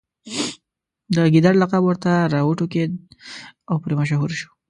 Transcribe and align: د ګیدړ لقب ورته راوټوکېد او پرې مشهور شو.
د 1.15 1.17
ګیدړ 1.33 1.53
لقب 1.63 1.81
ورته 1.85 2.11
راوټوکېد 2.33 2.91
او 3.69 3.75
پرې 3.83 3.93
مشهور 4.01 4.31
شو. 4.39 4.49